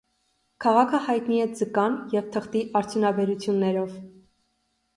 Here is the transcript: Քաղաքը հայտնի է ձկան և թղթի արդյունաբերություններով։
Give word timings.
Քաղաքը 0.63 1.01
հայտնի 1.07 1.37
է 1.41 1.45
ձկան 1.59 1.99
և 2.17 2.33
թղթի 2.37 2.63
արդյունաբերություններով։ 2.81 3.95